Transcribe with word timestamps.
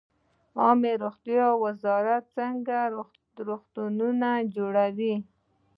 عامې 0.61 0.93
روغتیا 1.03 1.45
وزارت 1.63 2.23
څنګه 2.37 2.77
روغتونونه 3.47 4.27
جوړوي؟ 4.55 5.15